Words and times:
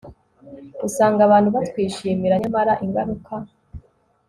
usanga 0.87 1.19
abantu 1.27 1.49
batwishimira 1.55 2.35
nyamara 2.41 2.73
ingaruka 2.85 3.33